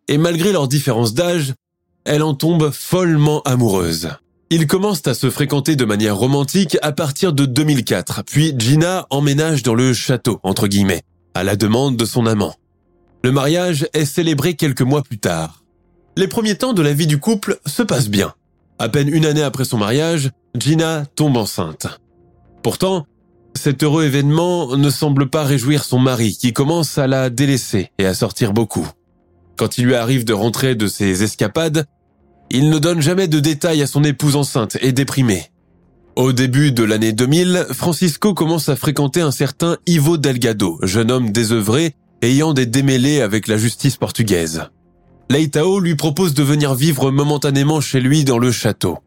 [0.08, 1.54] Et malgré leur différence d'âge,
[2.04, 4.08] elle en tombe follement amoureuse.
[4.50, 9.62] Ils commencent à se fréquenter de manière romantique à partir de 2004, puis Gina emménage
[9.62, 11.02] dans le château, entre guillemets,
[11.34, 12.54] à la demande de son amant.
[13.22, 15.62] Le mariage est célébré quelques mois plus tard.
[16.16, 18.32] Les premiers temps de la vie du couple se passent bien.
[18.78, 22.00] À peine une année après son mariage, Gina tombe enceinte.
[22.62, 23.06] Pourtant,
[23.54, 28.06] cet heureux événement ne semble pas réjouir son mari qui commence à la délaisser et
[28.06, 28.88] à sortir beaucoup.
[29.58, 31.86] Quand il lui arrive de rentrer de ses escapades,
[32.48, 35.50] il ne donne jamais de détails à son épouse enceinte et déprimée.
[36.14, 41.32] Au début de l'année 2000, Francisco commence à fréquenter un certain Ivo Delgado, jeune homme
[41.32, 44.62] désœuvré ayant des démêlés avec la justice portugaise.
[45.28, 48.98] Leitao lui propose de venir vivre momentanément chez lui dans le château.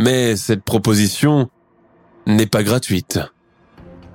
[0.00, 1.50] Mais cette proposition
[2.26, 3.20] n'est pas gratuite.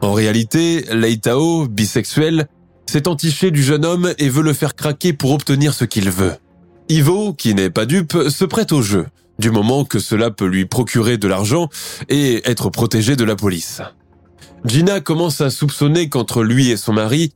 [0.02, 2.48] En réalité, Leitao, bisexuel,
[2.94, 6.36] s'est entiché du jeune homme et veut le faire craquer pour obtenir ce qu'il veut.
[6.90, 9.08] Ivo, qui n'est pas dupe, se prête au jeu,
[9.40, 11.70] du moment que cela peut lui procurer de l'argent
[12.10, 13.82] et être protégé de la police.
[14.64, 17.34] Gina commence à soupçonner qu'entre lui et son mari,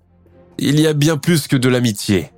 [0.59, 2.29] il y a bien plus que de l'amitié.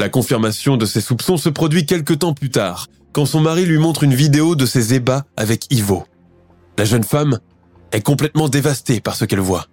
[0.00, 3.76] La confirmation de ses soupçons se produit quelque temps plus tard, quand son mari lui
[3.76, 6.06] montre une vidéo de ses ébats avec Ivo.
[6.78, 7.38] La jeune femme
[7.92, 9.66] est complètement dévastée par ce qu'elle voit.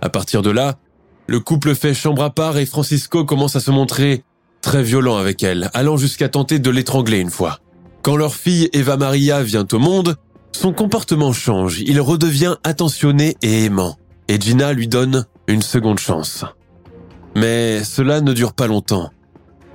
[0.00, 0.78] À partir de là,
[1.26, 4.22] le couple fait chambre à part et Francisco commence à se montrer
[4.60, 7.60] très violent avec elle, allant jusqu'à tenter de l'étrangler une fois.
[8.02, 10.16] Quand leur fille Eva Maria vient au monde,
[10.52, 13.96] son comportement change, il redevient attentionné et aimant,
[14.28, 16.44] et Gina lui donne une seconde chance.
[17.34, 19.10] Mais cela ne dure pas longtemps.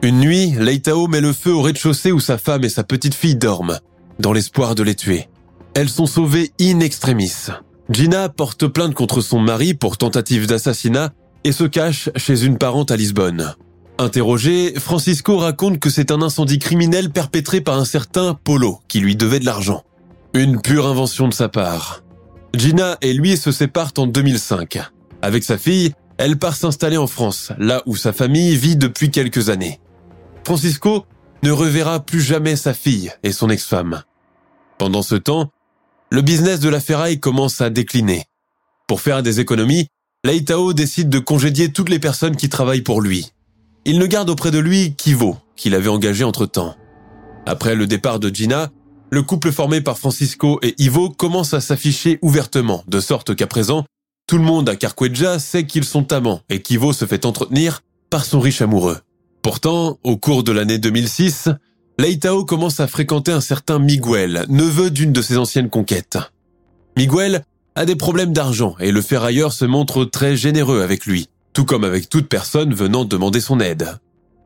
[0.01, 3.35] Une nuit, Leitao met le feu au rez-de-chaussée où sa femme et sa petite fille
[3.35, 3.79] dorment,
[4.19, 5.29] dans l'espoir de les tuer.
[5.75, 7.33] Elles sont sauvées in extremis.
[7.89, 11.11] Gina porte plainte contre son mari pour tentative d'assassinat
[11.43, 13.55] et se cache chez une parente à Lisbonne.
[13.97, 19.15] Interrogé, Francisco raconte que c'est un incendie criminel perpétré par un certain Polo qui lui
[19.15, 19.83] devait de l'argent.
[20.33, 22.03] Une pure invention de sa part.
[22.53, 24.79] Gina et lui se séparent en 2005.
[25.21, 29.49] Avec sa fille, elle part s'installer en France, là où sa famille vit depuis quelques
[29.49, 29.79] années.
[30.45, 31.05] Francisco
[31.43, 34.03] ne reverra plus jamais sa fille et son ex-femme.
[34.77, 35.51] Pendant ce temps,
[36.09, 38.25] le business de la ferraille commence à décliner.
[38.87, 39.87] Pour faire des économies,
[40.23, 43.31] Leitao décide de congédier toutes les personnes qui travaillent pour lui.
[43.85, 46.75] Il ne garde auprès de lui qu'Ivo, qu'il avait engagé entre-temps.
[47.47, 48.69] Après le départ de Gina,
[49.09, 53.83] le couple formé par Francisco et Ivo commence à s'afficher ouvertement, de sorte qu'à présent,
[54.27, 57.81] tout le monde à Carqueja sait qu'ils sont amants et qu'Ivo se fait entretenir
[58.11, 58.99] par son riche amoureux.
[59.41, 61.49] Pourtant, au cours de l'année 2006,
[61.97, 66.19] Leitao commence à fréquenter un certain Miguel, neveu d'une de ses anciennes conquêtes.
[66.95, 67.43] Miguel
[67.75, 71.83] a des problèmes d'argent et le ferrailleur se montre très généreux avec lui, tout comme
[71.83, 73.97] avec toute personne venant demander son aide.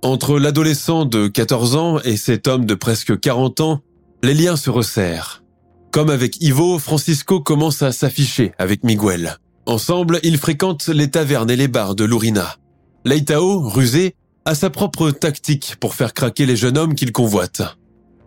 [0.03, 3.81] Entre l'adolescent de 14 ans et cet homme de presque 40 ans,
[4.23, 5.43] les liens se resserrent.
[5.91, 9.37] Comme avec Ivo, Francisco commence à s'afficher avec Miguel.
[9.65, 12.57] Ensemble, ils fréquentent les tavernes et les bars de Lurina.
[13.05, 17.63] Leitao, rusé, a sa propre tactique pour faire craquer les jeunes hommes qu'il convoite.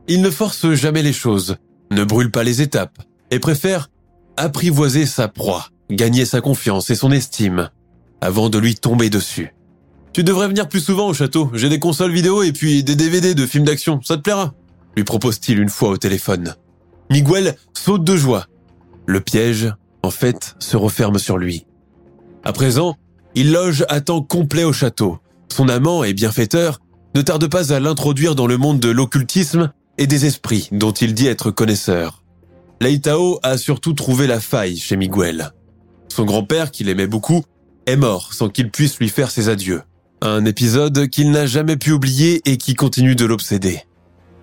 [0.09, 1.57] Il ne force jamais les choses,
[1.93, 2.99] ne brûle pas les étapes,
[3.31, 3.89] et préfère
[4.39, 7.71] apprivoiser sa proie, gagner sa confiance et son estime,
[8.21, 9.55] avant de lui tomber dessus.
[10.13, 13.35] Tu devrais venir plus souvent au château, j'ai des consoles vidéo et puis des DVD
[13.35, 14.55] de films d'action, ça te plaira
[14.99, 16.57] lui propose-t-il une fois au téléphone.
[17.09, 18.47] Miguel saute de joie.
[19.07, 19.73] Le piège,
[20.03, 21.67] en fait, se referme sur lui.
[22.43, 22.97] À présent,
[23.37, 25.19] il loge à temps complet au château,
[25.53, 26.81] son amant et bienfaiteur
[27.15, 31.15] ne tarde pas à l'introduire dans le monde de l'occultisme et des esprits dont il
[31.15, 32.25] dit être connaisseur.
[32.81, 35.53] Leitao a surtout trouvé la faille chez Miguel.
[36.09, 37.45] Son grand-père, qu'il aimait beaucoup,
[37.87, 39.83] est mort sans qu'il puisse lui faire ses adieux.
[40.21, 43.83] Un épisode qu'il n'a jamais pu oublier et qui continue de l'obséder.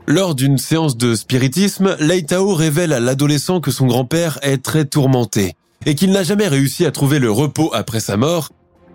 [0.08, 5.54] Lors d'une séance de spiritisme, Leitao révèle à l'adolescent que son grand-père est très tourmenté
[5.86, 8.50] et qu'il n'a jamais réussi à trouver le repos après sa mort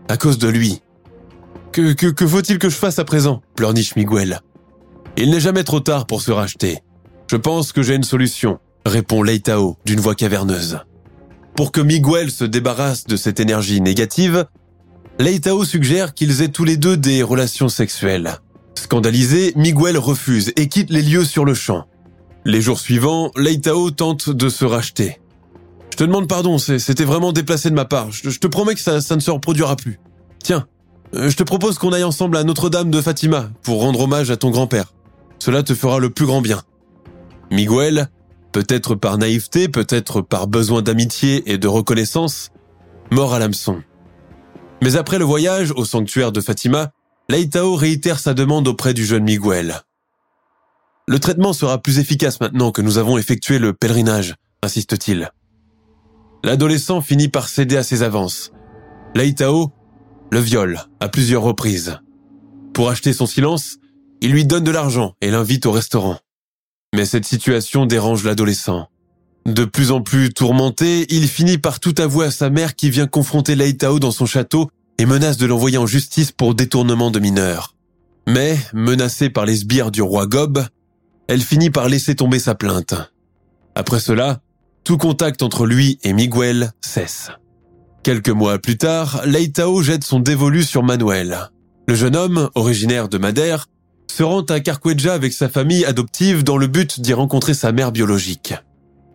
[0.08, 0.82] à cause de lui.
[1.72, 3.42] Que, que, que faut-il que je fasse à présent?
[3.54, 4.40] pleurniche Miguel.
[5.16, 6.78] Il n'est jamais trop tard pour se racheter.
[7.30, 10.80] Je pense que j'ai une solution, répond Leitao d'une voix caverneuse.
[11.54, 14.46] Pour que Miguel se débarrasse de cette énergie négative,
[15.18, 18.38] Leitao suggère qu'ils aient tous les deux des relations sexuelles.
[18.74, 21.86] Scandalisé, Miguel refuse et quitte les lieux sur le champ.
[22.46, 25.20] Les jours suivants, Leitao tente de se racheter.
[25.92, 28.10] Je te demande pardon, c'était vraiment déplacé de ma part.
[28.10, 30.00] Je te promets que ça, ne se reproduira plus.
[30.42, 30.66] Tiens,
[31.14, 34.38] euh, je te propose qu'on aille ensemble à Notre-Dame de Fatima pour rendre hommage à
[34.38, 34.94] ton grand-père.
[35.38, 36.62] Cela te fera le plus grand bien.
[37.50, 38.08] Miguel,
[38.52, 42.50] peut-être par naïveté, peut-être par besoin d'amitié et de reconnaissance,
[43.10, 43.82] mort à l'hameçon.
[44.82, 46.92] Mais après le voyage au sanctuaire de Fatima,
[47.28, 49.82] Leitao réitère sa demande auprès du jeune Miguel.
[51.06, 55.30] Le traitement sera plus efficace maintenant que nous avons effectué le pèlerinage, insiste-t-il.
[56.44, 58.52] L'adolescent finit par céder à ses avances.
[59.14, 59.72] Leitao
[60.30, 61.98] le viol à plusieurs reprises.
[62.72, 63.78] Pour acheter son silence,
[64.20, 66.18] il lui donne de l'argent et l'invite au restaurant.
[66.94, 68.88] Mais cette situation dérange l'adolescent.
[69.46, 73.06] De plus en plus tourmenté, il finit par tout avouer à sa mère qui vient
[73.06, 77.74] confronter Leitao dans son château et menace de l'envoyer en justice pour détournement de mineurs.
[78.28, 80.64] Mais, menacée par les sbires du roi Gob,
[81.26, 82.94] elle finit par laisser tomber sa plainte.
[83.74, 84.40] Après cela,
[84.84, 87.30] tout contact entre lui et Miguel cesse.
[88.02, 91.50] Quelques mois plus tard, Leitao jette son dévolu sur Manuel.
[91.86, 93.68] Le jeune homme, originaire de Madère,
[94.10, 97.92] se rend à Carqueja avec sa famille adoptive dans le but d'y rencontrer sa mère
[97.92, 98.54] biologique.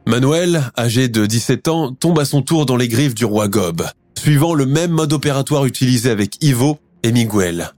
[0.07, 3.83] Manuel, âgé de 17 ans, tombe à son tour dans les griffes du roi Gob,
[4.17, 7.71] suivant le même mode opératoire utilisé avec Ivo et Miguel.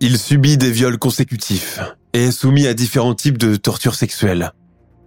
[0.00, 1.80] Il subit des viols consécutifs
[2.12, 4.52] et est soumis à différents types de tortures sexuelles.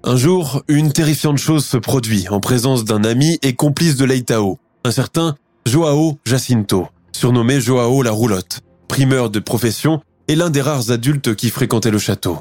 [0.03, 4.59] Un jour, une terrifiante chose se produit en présence d'un ami et complice de Leitao,
[4.83, 10.91] un certain Joao Jacinto, surnommé Joao la roulotte, primeur de profession et l'un des rares
[10.91, 12.39] adultes qui fréquentaient le château.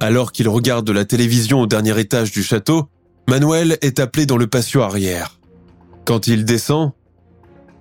[0.00, 2.88] Alors qu'il regarde la télévision au dernier étage du château,
[3.28, 5.38] Manuel est appelé dans le patio arrière.
[6.04, 6.92] Quand il descend,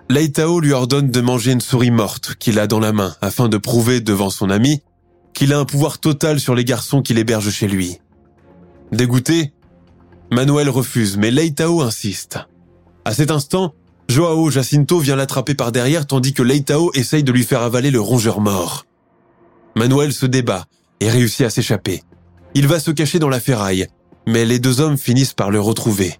[0.09, 3.57] Leitao lui ordonne de manger une souris morte qu'il a dans la main afin de
[3.57, 4.81] prouver devant son ami
[5.33, 7.99] qu'il a un pouvoir total sur les garçons qu'il héberge chez lui.
[8.91, 9.53] Dégoûté,
[10.31, 12.39] Manuel refuse, mais Leitao insiste.
[13.05, 13.73] À cet instant,
[14.09, 18.01] Joao Jacinto vient l'attraper par derrière tandis que Leitao essaye de lui faire avaler le
[18.01, 18.85] rongeur mort.
[19.75, 20.65] Manuel se débat
[20.99, 22.03] et réussit à s'échapper.
[22.53, 23.87] Il va se cacher dans la ferraille,
[24.27, 26.15] mais les deux hommes finissent par le retrouver.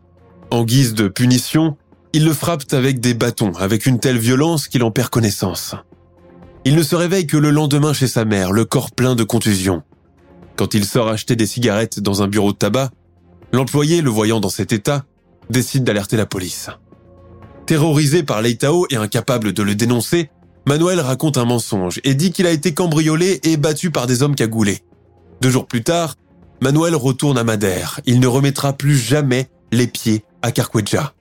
[0.49, 1.77] En guise de punition,
[2.13, 5.75] ils le frappent avec des bâtons avec une telle violence qu'il en perd connaissance.
[6.65, 9.83] Il ne se réveille que le lendemain chez sa mère, le corps plein de contusions.
[10.55, 12.91] Quand il sort acheter des cigarettes dans un bureau de tabac,
[13.51, 15.05] l'employé, le voyant dans cet état,
[15.49, 16.69] décide d'alerter la police.
[17.65, 20.29] Terrorisé par Leitao et incapable de le dénoncer,
[20.71, 24.35] Manuel raconte un mensonge et dit qu'il a été cambriolé et battu par des hommes
[24.35, 24.79] cagoulés.
[25.41, 26.15] Deux jours plus tard,
[26.61, 27.99] Manuel retourne à Madère.
[28.05, 31.13] Il ne remettra plus jamais les pieds à Carqueja.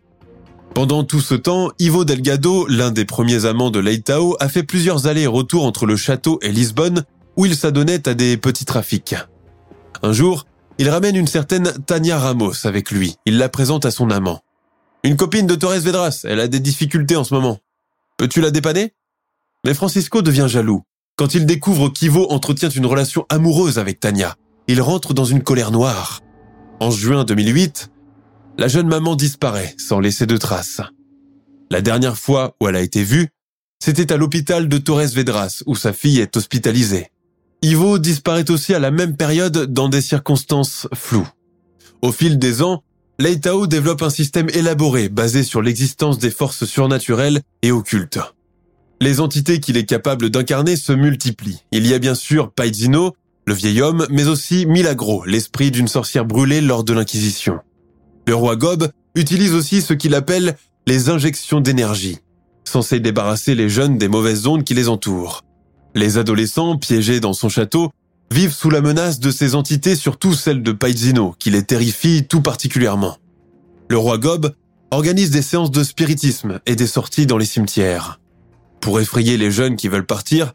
[0.72, 5.08] Pendant tout ce temps, Ivo Delgado, l'un des premiers amants de Leitao, a fait plusieurs
[5.08, 7.02] allers-retours entre le château et Lisbonne,
[7.36, 9.16] où il s'adonnait à des petits trafics.
[10.04, 10.46] Un jour,
[10.78, 13.16] il ramène une certaine Tania Ramos avec lui.
[13.26, 14.42] Il la présente à son amant.
[15.02, 17.58] Une copine de Torres Vedras, elle a des difficultés en ce moment.
[18.16, 18.92] Peux-tu la dépanner?
[19.64, 20.82] Mais Francisco devient jaloux.
[21.16, 24.36] Quand il découvre qu'Ivo entretient une relation amoureuse avec Tania,
[24.68, 26.20] il rentre dans une colère noire.
[26.80, 27.90] En juin 2008,
[28.56, 30.80] la jeune maman disparaît sans laisser de traces.
[31.70, 33.28] La dernière fois où elle a été vue,
[33.82, 37.08] c'était à l'hôpital de Torres Vedras où sa fille est hospitalisée.
[37.62, 41.28] Ivo disparaît aussi à la même période dans des circonstances floues.
[42.00, 42.82] Au fil des ans,
[43.18, 48.18] Leitao développe un système élaboré basé sur l'existence des forces surnaturelles et occultes.
[49.02, 51.62] Les entités qu'il est capable d'incarner se multiplient.
[51.72, 53.14] Il y a bien sûr Paidzino,
[53.46, 57.60] le vieil homme, mais aussi Milagro, l'esprit d'une sorcière brûlée lors de l'Inquisition.
[58.26, 60.54] Le roi Gob utilise aussi ce qu'il appelle
[60.86, 62.18] les injections d'énergie,
[62.64, 65.44] censées débarrasser les jeunes des mauvaises ondes qui les entourent.
[65.94, 67.90] Les adolescents, piégés dans son château,
[68.30, 72.42] vivent sous la menace de ces entités, surtout celle de Paidzino, qui les terrifie tout
[72.42, 73.16] particulièrement.
[73.88, 74.54] Le roi Gob
[74.90, 78.19] organise des séances de spiritisme et des sorties dans les cimetières.
[78.80, 80.54] Pour effrayer les jeunes qui veulent partir,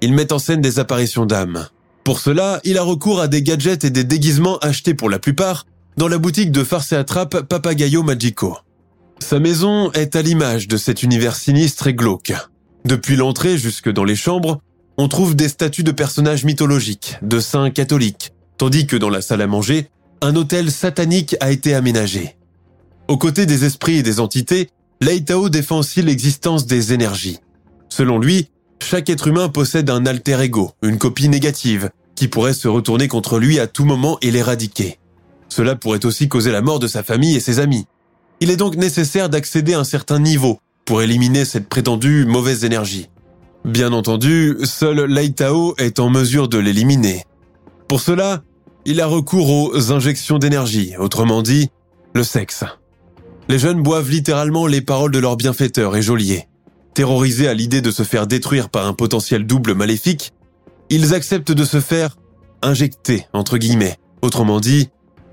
[0.00, 1.68] il met en scène des apparitions d'âmes.
[2.04, 5.66] Pour cela, il a recours à des gadgets et des déguisements achetés pour la plupart
[5.96, 8.56] dans la boutique de farce et attrape Papagayo Magico.
[9.20, 12.32] Sa maison est à l'image de cet univers sinistre et glauque.
[12.84, 14.60] Depuis l'entrée jusque dans les chambres,
[14.96, 19.42] on trouve des statues de personnages mythologiques, de saints catholiques, tandis que dans la salle
[19.42, 19.90] à manger,
[20.22, 22.36] un hôtel satanique a été aménagé.
[23.08, 27.38] Aux côtés des esprits et des entités, Leitao défend aussi l'existence des énergies.
[27.90, 28.48] Selon lui,
[28.82, 33.38] chaque être humain possède un alter ego, une copie négative, qui pourrait se retourner contre
[33.38, 34.98] lui à tout moment et l'éradiquer.
[35.48, 37.86] Cela pourrait aussi causer la mort de sa famille et ses amis.
[38.40, 43.08] Il est donc nécessaire d'accéder à un certain niveau pour éliminer cette prétendue mauvaise énergie.
[43.64, 47.24] Bien entendu, seul Leitao est en mesure de l'éliminer.
[47.88, 48.42] Pour cela,
[48.86, 51.68] il a recours aux injections d'énergie, autrement dit,
[52.14, 52.64] le sexe.
[53.48, 56.46] Les jeunes boivent littéralement les paroles de leur bienfaiteur et geôlier.
[57.00, 60.34] Terrorisés à l'idée de se faire détruire par un potentiel double maléfique,
[60.90, 62.18] ils acceptent de se faire
[62.60, 64.90] injecter, entre guillemets, autrement dit,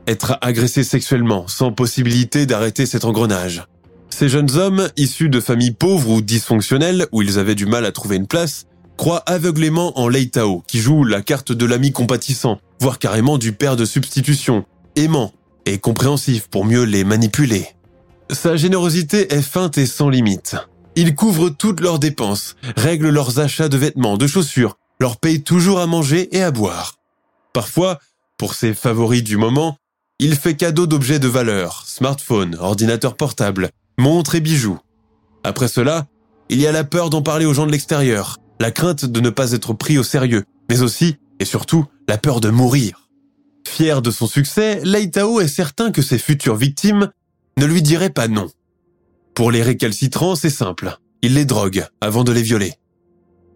[0.07, 3.65] être agressés sexuellement, sans possibilité d'arrêter cet engrenage.
[4.09, 7.91] Ces jeunes hommes, issus de familles pauvres ou dysfonctionnelles, où ils avaient du mal à
[7.91, 8.63] trouver une place,
[8.95, 13.75] croient aveuglément en Leitao, qui joue la carte de l'ami compatissant, voire carrément du père
[13.75, 14.63] de substitution,
[14.95, 15.33] aimant
[15.65, 17.67] et compréhensif pour mieux les manipuler.
[18.31, 20.55] Sa générosité est feinte et sans limite.
[20.99, 25.79] Il couvre toutes leurs dépenses, règle leurs achats de vêtements, de chaussures, leur paye toujours
[25.79, 26.95] à manger et à boire.
[27.53, 27.99] Parfois,
[28.35, 29.77] pour ses favoris du moment,
[30.17, 33.69] il fait cadeau d'objets de valeur, smartphone, ordinateur portable,
[33.99, 34.79] montres et bijoux.
[35.43, 36.07] Après cela,
[36.49, 39.29] il y a la peur d'en parler aux gens de l'extérieur, la crainte de ne
[39.29, 43.07] pas être pris au sérieux, mais aussi, et surtout, la peur de mourir.
[43.67, 47.11] Fier de son succès, Leitao est certain que ses futures victimes
[47.59, 48.49] ne lui dirait pas non.
[49.37, 50.97] Pour les récalcitrants, c'est simple.
[51.21, 52.73] Il les drogue avant de les violer.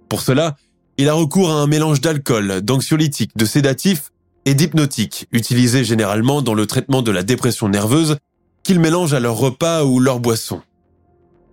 [0.09, 0.55] Pour cela,
[0.99, 4.11] il a recours à un mélange d'alcool, d'anxiolytiques, de sédatifs
[4.45, 8.17] et d'hypnotiques, utilisés généralement dans le traitement de la dépression nerveuse,
[8.61, 10.61] qu'il mélange à leur repas ou leur boisson.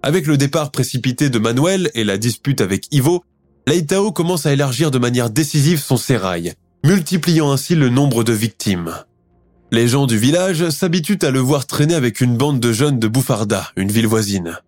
[0.03, 3.25] Avec le départ précipité de Manuel et la dispute avec Ivo,
[3.67, 6.53] Leitao commence à élargir de manière décisive son sérail,
[6.85, 8.93] multipliant ainsi le nombre de victimes.
[9.71, 13.07] Les gens du village s'habituent à le voir traîner avec une bande de jeunes de
[13.07, 14.59] Boufarda, une ville voisine.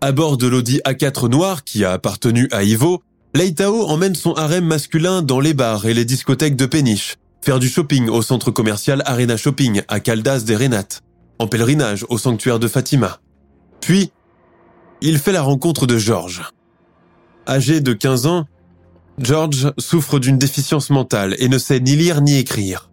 [0.00, 3.00] À bord de l'Audi A4 noir qui a appartenu à Ivo,
[3.34, 7.68] Leitao emmène son harem masculin dans les bars et les discothèques de péniche, faire du
[7.68, 11.02] shopping au centre commercial Arena Shopping à Caldas des Renates,
[11.38, 13.20] en pèlerinage au sanctuaire de Fatima.
[13.80, 14.10] Puis,
[15.00, 16.42] il fait la rencontre de George.
[17.46, 18.46] Âgé de 15 ans,
[19.18, 22.87] George souffre d'une déficience mentale et ne sait ni lire ni écrire.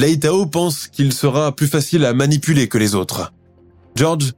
[0.00, 3.34] Leitao pense qu'il sera plus facile à manipuler que les autres.
[3.96, 4.32] George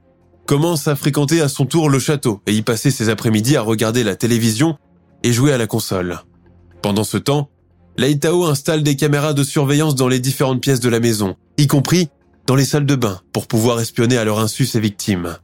[0.45, 4.03] commence à fréquenter à son tour le château et y passer ses après-midi à regarder
[4.03, 4.77] la télévision
[5.23, 6.19] et jouer à la console.
[6.81, 7.49] Pendant ce temps,
[7.95, 12.09] Leitao installe des caméras de surveillance dans les différentes pièces de la maison, y compris
[12.45, 15.37] dans les salles de bain, pour pouvoir espionner à leur insu ses victimes.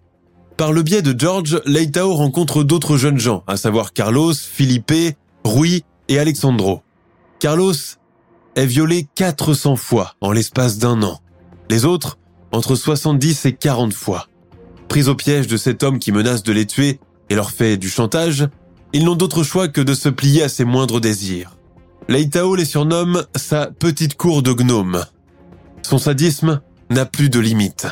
[0.58, 5.16] Par le biais de George, Leitao rencontre d'autres jeunes gens, à savoir Carlos, Felipe,
[5.46, 6.82] Rui et Alexandro.
[7.40, 7.72] Carlos
[8.56, 11.20] est violé 400 fois en l'espace d'un an.
[11.70, 12.18] Les autres,
[12.52, 14.28] entre 70 et 40 fois.
[14.88, 17.90] Pris au piège de cet homme qui menace de les tuer et leur fait du
[17.90, 18.48] chantage,
[18.92, 21.58] ils n'ont d'autre choix que de se plier à ses moindres désirs.
[22.08, 25.06] Leitao les surnomme sa petite cour de gnome.
[25.84, 27.88] Son sadisme n'a plus de limite.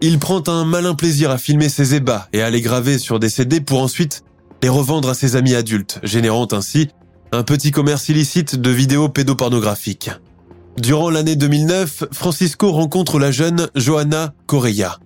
[0.00, 3.28] Il prend un malin plaisir à filmer ses ébats et à les graver sur des
[3.28, 4.22] CD pour ensuite
[4.62, 6.88] les revendre à ses amis adultes, générant ainsi
[7.32, 10.10] un petit commerce illicite de vidéos pédopornographiques.
[10.78, 14.98] Durant l'année 2009, Francisco rencontre la jeune Johanna Correa.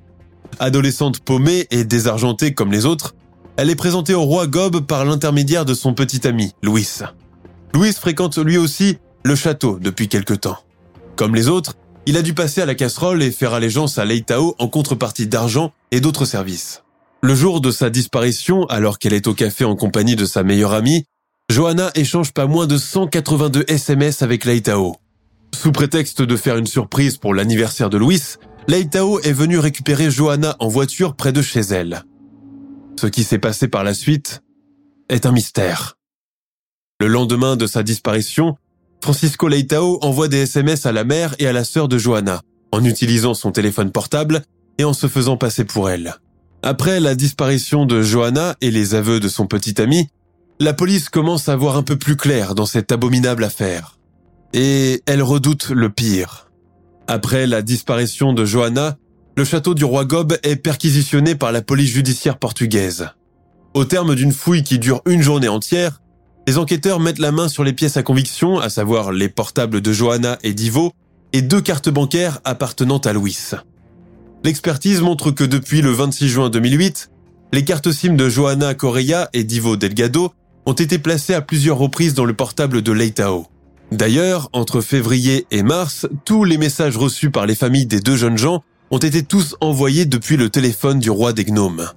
[0.59, 3.15] Adolescente paumée et désargentée comme les autres,
[3.57, 6.87] elle est présentée au roi Gob par l'intermédiaire de son petit ami, Louis.
[7.75, 10.59] Louis fréquente lui aussi le château depuis quelque temps.
[11.17, 11.75] Comme les autres,
[12.07, 15.73] il a dû passer à la casserole et faire allégeance à Leitao en contrepartie d'argent
[15.91, 16.83] et d'autres services.
[17.23, 20.73] Le jour de sa disparition, alors qu'elle est au café en compagnie de sa meilleure
[20.73, 21.05] amie,
[21.53, 24.97] Johanna échange pas moins de 182 SMS avec Leitao.
[25.55, 28.23] Sous prétexte de faire une surprise pour l'anniversaire de Louis,
[28.69, 32.05] Leitao est venu récupérer Johanna en voiture près de chez elle.
[32.99, 34.43] Ce qui s'est passé par la suite
[35.11, 35.99] est un mystère.
[37.03, 38.57] Le lendemain de sa disparition,
[39.03, 42.41] Francisco Leitao envoie des SMS à la mère et à la sœur de Johanna,
[42.73, 44.43] en utilisant son téléphone portable
[44.79, 46.15] et en se faisant passer pour elle.
[46.63, 50.09] Après la disparition de Johanna et les aveux de son petit ami,
[50.61, 53.99] la police commence à voir un peu plus clair dans cette abominable affaire.
[54.53, 56.51] Et elle redoute le pire.
[57.09, 58.97] Après la disparition de Johanna,
[59.37, 63.09] le château du roi Gob est perquisitionné par la police judiciaire portugaise.
[63.75, 66.01] Au terme d'une fouille qui dure une journée entière,
[66.47, 69.93] les enquêteurs mettent la main sur les pièces à conviction, à savoir les portables de
[69.93, 70.93] Johanna et d'Ivo,
[71.33, 73.39] et deux cartes bancaires appartenant à Louis.
[74.45, 77.11] L'expertise montre que depuis le 26 juin 2008,
[77.53, 80.33] les cartes SIM de Johanna Correa et d'Ivo Delgado
[80.67, 83.47] ont été placés à plusieurs reprises dans le portable de Leitao.
[83.91, 88.39] D'ailleurs, entre février et mars, tous les messages reçus par les familles des deux jeunes
[88.39, 91.89] gens ont été tous envoyés depuis le téléphone du roi des gnomes.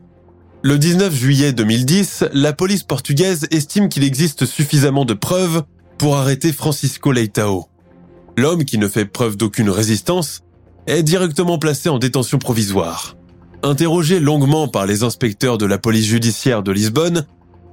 [0.62, 5.64] Le 19 juillet 2010, la police portugaise estime qu'il existe suffisamment de preuves
[5.98, 7.68] pour arrêter Francisco Leitao.
[8.36, 10.42] L'homme, qui ne fait preuve d'aucune résistance,
[10.88, 13.16] est directement placé en détention provisoire.
[13.64, 17.26] Interrogé longuement par les inspecteurs de la police judiciaire de Lisbonne,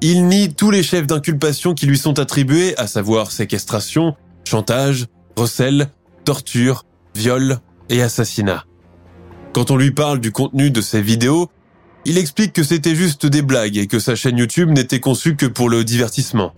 [0.05, 5.91] il nie tous les chefs d'inculpation qui lui sont attribués, à savoir séquestration, chantage, recel,
[6.25, 6.85] torture,
[7.15, 8.65] viol et assassinat.
[9.53, 11.49] Quand on lui parle du contenu de ses vidéos,
[12.05, 15.47] il explique que c'était juste des blagues et que sa chaîne YouTube n'était conçue que
[15.47, 16.53] pour le divertissement.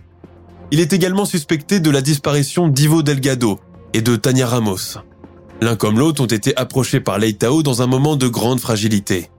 [0.71, 3.59] Il est également suspecté de la disparition d'Ivo Delgado
[3.93, 4.97] et de Tania Ramos.
[5.61, 9.29] L'un comme l'autre ont été approchés par Leitao dans un moment de grande fragilité.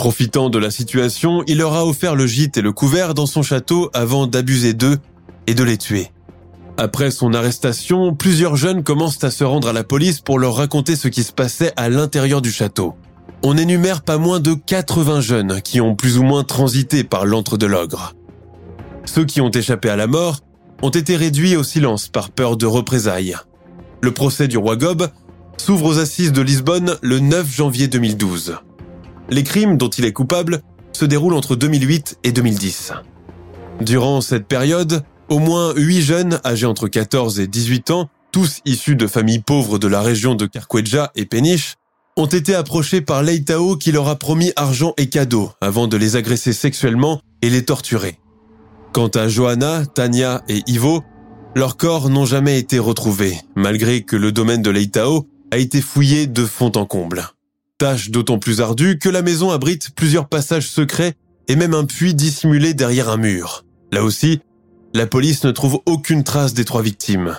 [0.00, 3.42] Profitant de la situation, il leur a offert le gîte et le couvert dans son
[3.42, 4.96] château avant d'abuser d'eux
[5.46, 6.10] et de les tuer.
[6.78, 10.96] Après son arrestation, plusieurs jeunes commencent à se rendre à la police pour leur raconter
[10.96, 12.94] ce qui se passait à l'intérieur du château.
[13.42, 17.58] On énumère pas moins de 80 jeunes qui ont plus ou moins transité par l'antre
[17.58, 18.14] de l'ogre.
[19.04, 20.38] Ceux qui ont échappé à la mort
[20.80, 23.36] ont été réduits au silence par peur de représailles.
[24.00, 25.10] Le procès du roi Gob
[25.58, 28.60] s'ouvre aux assises de Lisbonne le 9 janvier 2012.
[29.30, 30.62] Les crimes dont il est coupable
[30.92, 32.92] se déroulent entre 2008 et 2010.
[33.80, 38.96] Durant cette période, au moins 8 jeunes âgés entre 14 et 18 ans, tous issus
[38.96, 41.76] de familles pauvres de la région de Carqueja et Péniche,
[42.16, 46.16] ont été approchés par Leitao qui leur a promis argent et cadeaux avant de les
[46.16, 48.18] agresser sexuellement et les torturer.
[48.92, 51.02] Quant à Johanna, Tania et Ivo,
[51.54, 56.26] leurs corps n'ont jamais été retrouvés, malgré que le domaine de Leitao a été fouillé
[56.26, 57.24] de fond en comble.
[57.80, 61.14] Tâche d'autant plus ardue que la maison abrite plusieurs passages secrets
[61.48, 63.64] et même un puits dissimulé derrière un mur.
[63.90, 64.40] Là aussi,
[64.92, 67.38] la police ne trouve aucune trace des trois victimes.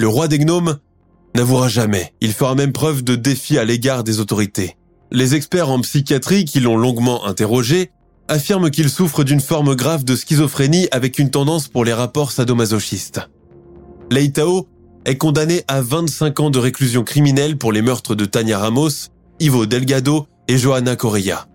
[0.00, 0.78] Le roi des gnomes
[1.36, 2.12] n'avouera jamais.
[2.20, 4.76] Il fera même preuve de défi à l'égard des autorités.
[5.12, 7.92] Les experts en psychiatrie qui l'ont longuement interrogé
[8.26, 13.20] affirment qu'il souffre d'une forme grave de schizophrénie avec une tendance pour les rapports sadomasochistes.
[14.10, 14.66] Leitao
[15.04, 19.66] est condamné à 25 ans de réclusion criminelle pour les meurtres de Tania Ramos, Ivo
[19.66, 21.46] Delgado et Johanna Correa.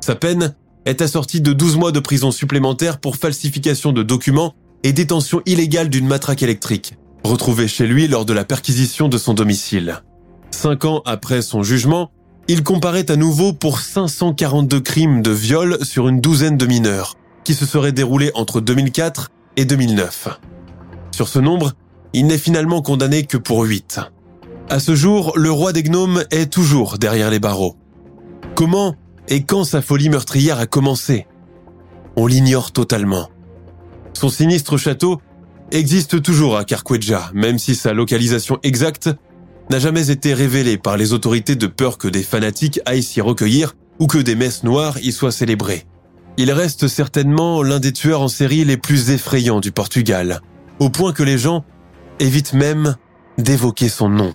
[0.00, 0.54] Sa peine
[0.84, 5.90] est assortie de 12 mois de prison supplémentaire pour falsification de documents et détention illégale
[5.90, 10.02] d'une matraque électrique, retrouvée chez lui lors de la perquisition de son domicile.
[10.50, 12.10] Cinq ans après son jugement,
[12.48, 17.14] il comparaît à nouveau pour 542 crimes de viol sur une douzaine de mineurs,
[17.44, 20.28] qui se seraient déroulés entre 2004 et 2009.
[21.10, 21.72] Sur ce nombre,
[22.14, 24.00] il n'est finalement condamné que pour 8.
[24.70, 27.76] À ce jour, le roi des gnomes est toujours derrière les barreaux.
[28.54, 28.94] Comment
[29.28, 31.26] et quand sa folie meurtrière a commencé?
[32.16, 33.30] On l'ignore totalement.
[34.12, 35.22] Son sinistre château
[35.70, 39.08] existe toujours à Carqueja, même si sa localisation exacte
[39.70, 43.74] n'a jamais été révélée par les autorités de peur que des fanatiques aillent s'y recueillir
[43.98, 45.86] ou que des messes noires y soient célébrées.
[46.36, 50.42] Il reste certainement l'un des tueurs en série les plus effrayants du Portugal,
[50.78, 51.64] au point que les gens
[52.20, 52.96] évitent même
[53.38, 54.34] d'évoquer son nom.